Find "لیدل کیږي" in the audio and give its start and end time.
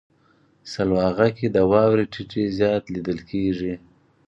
2.93-3.73